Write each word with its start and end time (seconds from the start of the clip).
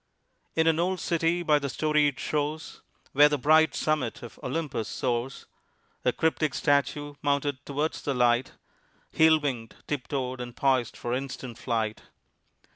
In 0.55 0.65
an 0.65 0.79
old 0.79 0.99
city 0.99 1.43
by 1.43 1.59
the 1.59 1.69
storied 1.69 2.19
shores 2.19 2.81
Where 3.11 3.29
the 3.29 3.37
bright 3.37 3.75
summit 3.75 4.23
of 4.23 4.39
Olympus 4.41 4.87
soars, 4.89 5.45
A 6.03 6.11
cryptic 6.11 6.55
statue 6.55 7.13
mounted 7.21 7.63
towards 7.67 8.01
the 8.01 8.15
light 8.15 8.53
Heel 9.11 9.37
winged, 9.39 9.75
tip 9.85 10.07
toed, 10.07 10.41
and 10.41 10.55
poised 10.55 10.97
for 10.97 11.13
instant 11.13 11.59
flight. 11.59 12.01